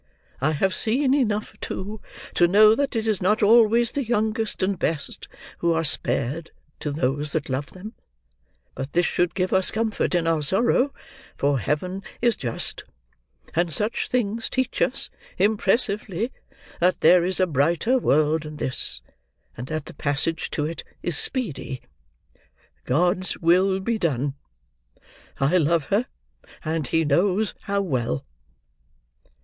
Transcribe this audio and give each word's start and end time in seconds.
I 0.39 0.53
have 0.53 0.73
seen 0.73 1.13
enough, 1.13 1.53
too, 1.61 2.01
to 2.33 2.47
know 2.47 2.73
that 2.73 2.95
it 2.95 3.05
is 3.05 3.21
not 3.21 3.43
always 3.43 3.91
the 3.91 4.03
youngest 4.03 4.63
and 4.63 4.79
best 4.79 5.27
who 5.59 5.73
are 5.73 5.83
spared 5.83 6.49
to 6.79 6.89
those 6.91 7.33
that 7.33 7.49
love 7.49 7.67
them; 7.73 7.93
but 8.73 8.93
this 8.93 9.05
should 9.05 9.35
give 9.35 9.53
us 9.53 9.69
comfort 9.69 10.15
in 10.15 10.25
our 10.25 10.41
sorrow; 10.41 10.91
for 11.37 11.59
Heaven 11.59 12.01
is 12.19 12.35
just; 12.35 12.83
and 13.55 13.71
such 13.71 14.07
things 14.09 14.49
teach 14.49 14.81
us, 14.81 15.11
impressively, 15.37 16.31
that 16.79 17.01
there 17.01 17.23
is 17.23 17.39
a 17.39 17.45
brighter 17.45 17.99
world 17.99 18.41
than 18.41 18.57
this; 18.57 19.03
and 19.55 19.67
that 19.67 19.85
the 19.85 19.93
passage 19.93 20.49
to 20.49 20.65
it 20.65 20.83
is 21.03 21.15
speedy. 21.15 21.79
God's 22.85 23.37
will 23.37 23.79
be 23.79 23.99
done! 23.99 24.33
I 25.39 25.57
love 25.57 25.85
her; 25.93 26.07
and 26.65 26.87
He 26.87 27.05
knows 27.05 27.53
how 27.65 27.81
well!" 27.81 28.25